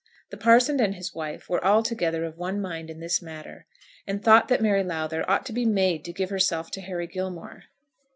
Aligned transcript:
The 0.31 0.37
parson 0.37 0.81
and 0.81 0.95
his 0.95 1.13
wife 1.13 1.47
were 1.47 1.63
altogether 1.63 2.25
of 2.25 2.35
one 2.35 2.59
mind 2.59 2.89
in 2.89 2.99
this 3.01 3.21
matter, 3.21 3.67
and 4.07 4.19
thought 4.19 4.47
that 4.47 4.59
Mary 4.59 4.83
Lowther 4.83 5.23
ought 5.29 5.45
to 5.45 5.53
be 5.53 5.63
made 5.63 6.03
to 6.05 6.11
give 6.11 6.31
herself 6.31 6.71
to 6.71 6.81
Harry 6.81 7.05
Gilmore. 7.05 7.65